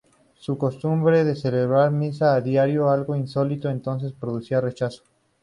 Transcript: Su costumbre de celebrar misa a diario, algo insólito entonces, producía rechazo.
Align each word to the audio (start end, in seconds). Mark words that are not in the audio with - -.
Su 0.33 0.57
costumbre 0.57 1.23
de 1.23 1.35
celebrar 1.35 1.91
misa 1.91 2.33
a 2.33 2.41
diario, 2.41 2.89
algo 2.89 3.15
insólito 3.15 3.69
entonces, 3.69 4.13
producía 4.13 4.59
rechazo. 4.59 5.03